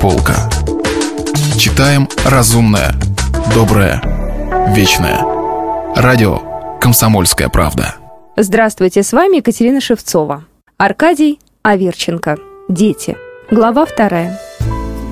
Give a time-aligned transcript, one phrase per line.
[0.00, 0.48] полка.
[1.58, 2.94] Читаем разумное,
[3.54, 4.00] доброе,
[4.74, 5.22] вечное.
[5.94, 6.40] Радио
[6.80, 7.96] «Комсомольская правда».
[8.34, 10.44] Здравствуйте, с вами Екатерина Шевцова.
[10.78, 12.38] Аркадий Аверченко.
[12.70, 13.18] Дети.
[13.50, 14.40] Глава вторая.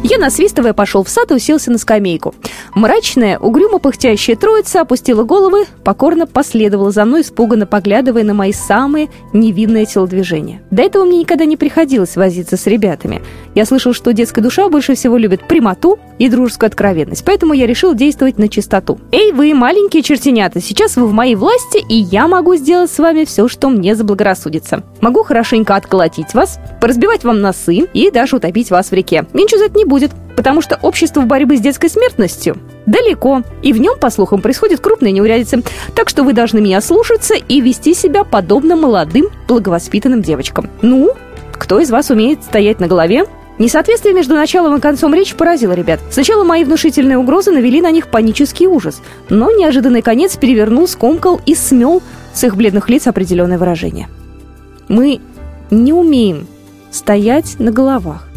[0.02, 2.34] Я, насвистывая, пошел в сад и уселся на скамейку.
[2.74, 9.08] Мрачная, угрюмо пыхтящая троица опустила головы, покорно последовала за мной, испуганно поглядывая на мои самые
[9.32, 10.62] невинные телодвижения.
[10.70, 13.22] До этого мне никогда не приходилось возиться с ребятами.
[13.54, 17.94] Я слышал, что детская душа больше всего любит прямоту и дружескую откровенность, поэтому я решил
[17.94, 18.98] действовать на чистоту.
[19.12, 23.24] Эй, вы, маленькие чертенята, сейчас вы в моей власти, и я могу сделать с вами
[23.24, 24.84] все, что мне заблагорассудится.
[25.00, 29.26] Могу хорошенько отколотить вас, поразбивать вам носы и даже утопить вас в реке.
[29.32, 33.80] Ничего за это не будет, потому что общество борьбы с детской смертностью далеко, и в
[33.80, 35.62] нем, по слухам, происходит крупная неурядица.
[35.96, 40.70] Так что вы должны меня слушаться и вести себя подобно молодым, благовоспитанным девочкам.
[40.80, 41.10] Ну,
[41.54, 43.24] кто из вас умеет стоять на голове?
[43.58, 45.98] Несоответствие между началом и концом речи поразило ребят.
[46.08, 51.56] Сначала мои внушительные угрозы навели на них панический ужас, но неожиданный конец перевернул, скомкал и
[51.56, 52.00] смел
[52.32, 54.06] с их бледных лиц определенное выражение.
[54.86, 55.20] Мы
[55.72, 56.46] не умеем
[56.92, 58.28] стоять на головах.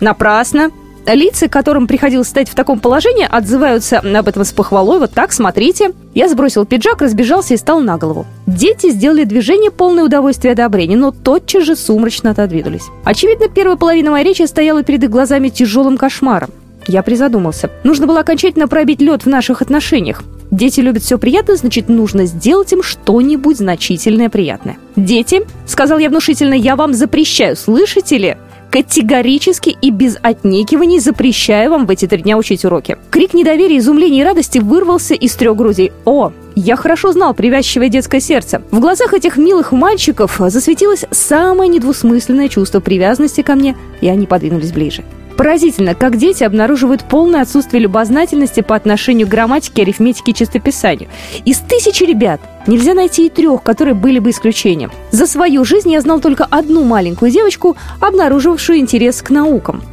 [0.00, 0.70] Напрасно.
[1.14, 4.98] Лица, которым приходилось стоять в таком положении, отзываются об этом с похвалой.
[4.98, 5.92] Вот так, смотрите.
[6.14, 8.26] Я сбросил пиджак, разбежался и стал на голову.
[8.46, 12.84] Дети сделали движение полное удовольствия и одобрения, но тотчас же сумрачно отодвинулись.
[13.04, 16.50] Очевидно, первая половина моей речи стояла перед их глазами тяжелым кошмаром.
[16.86, 17.70] Я призадумался.
[17.84, 20.22] Нужно было окончательно пробить лед в наших отношениях.
[20.50, 24.78] Дети любят все приятное, значит, нужно сделать им что-нибудь значительное приятное.
[24.96, 28.36] «Дети»,— сказал я внушительно,— «я вам запрещаю, слышите ли?
[28.70, 32.98] Категорически и без отнекиваний запрещаю вам в эти три дня учить уроки.
[33.10, 35.92] Крик недоверия, изумления и радости вырвался из трех грудей.
[36.04, 38.62] О, я хорошо знал привязчивое детское сердце.
[38.70, 44.72] В глазах этих милых мальчиков засветилось самое недвусмысленное чувство привязанности ко мне, и они подвинулись
[44.72, 45.02] ближе.
[45.38, 51.08] Поразительно, как дети обнаруживают полное отсутствие любознательности по отношению к грамматике, арифметике и чистописанию.
[51.44, 54.90] Из тысячи ребят нельзя найти и трех, которые были бы исключением.
[55.12, 59.84] За свою жизнь я знал только одну маленькую девочку, обнаруживавшую интерес к наукам.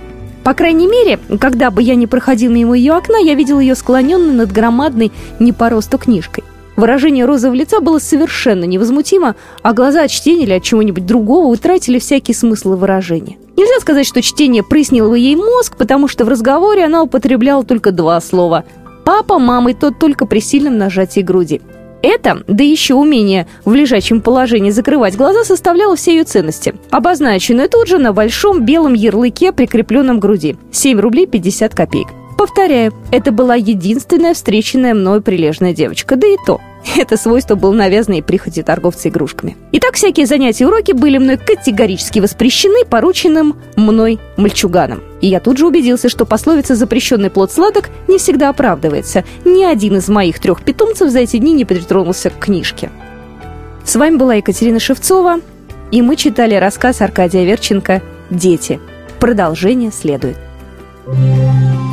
[0.44, 4.34] По крайней мере, когда бы я не проходил мимо ее окна, я видел ее склоненной
[4.34, 6.44] над громадной не по росту книжкой.
[6.76, 12.00] Выражение розового лица было совершенно невозмутимо, а глаза от чтения или от чего-нибудь другого утратили
[12.00, 13.38] всякий смысл и выражение.
[13.56, 18.20] Нельзя сказать, что чтение прыснило ей мозг, потому что в разговоре она употребляла только два
[18.20, 18.66] слова
[19.06, 21.62] «папа», «мама» и тот только при сильном нажатии груди.
[22.02, 27.88] Это, да еще умение в лежачем положении закрывать глаза, составляло все ее ценности, обозначенные тут
[27.88, 30.56] же на большом белом ярлыке, прикрепленном к груди.
[30.72, 32.10] 7 рублей 50 копеек.
[32.38, 36.60] Повторяю, это была единственная встреченная мной прилежная девочка, да и то.
[36.98, 39.58] Это свойство было навязано и прихоти торговца игрушками.
[39.72, 45.02] Итак, всякие занятия и уроки были мной категорически воспрещены порученным мной мальчуганом.
[45.22, 49.24] И я тут же убедился, что пословица «запрещенный плод сладок» не всегда оправдывается.
[49.46, 52.92] Ни один из моих трех питомцев за эти дни не притронулся к книжке.
[53.84, 55.40] С вами была Екатерина Шевцова,
[55.92, 58.80] и мы читали рассказ Аркадия Верченко «Дети».
[59.20, 60.38] Продолжение следует.